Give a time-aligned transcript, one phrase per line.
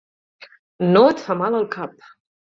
[0.95, 2.09] No et fa mal el cap.